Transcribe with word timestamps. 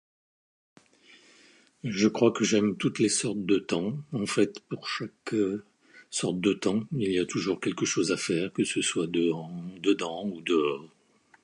Je 1.83 2.07
crois 2.07 2.31
que 2.31 2.43
j'aime 2.43 2.75
toutes 2.75 2.97
les 2.97 3.07
sortes 3.07 3.45
de 3.45 3.59
temps. 3.59 3.99
En 4.13 4.25
fait, 4.25 4.59
pour 4.61 4.87
chaque 4.89 5.35
sorte 6.09 6.39
de 6.39 6.53
temps, 6.53 6.81
il 6.97 7.11
y 7.11 7.19
a 7.19 7.25
toujours 7.27 7.59
quelque 7.59 7.85
chose 7.85 8.11
à 8.11 8.17
faire 8.17 8.51
que 8.51 8.63
ce 8.63 8.81
soit 8.81 9.05
dedans 9.05 10.27
ou 10.27 10.41
dehors. 10.41 10.89